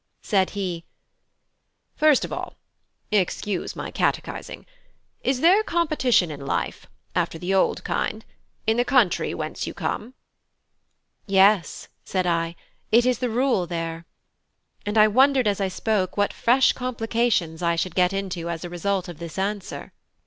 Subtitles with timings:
[0.23, 0.83] Said he:
[1.95, 2.55] "First of all
[3.11, 4.65] (excuse my catechising),
[5.23, 8.25] is there competition in life, after the old kind,
[8.65, 10.15] in the country whence you come?"
[11.27, 12.55] "Yes," said I,
[12.91, 14.07] "it is the rule there."
[14.87, 18.69] And I wondered as I spoke what fresh complications I should get into as a
[18.71, 19.93] result of this answer.